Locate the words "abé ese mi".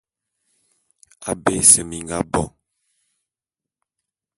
1.29-1.97